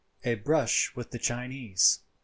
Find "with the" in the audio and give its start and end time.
0.95-1.19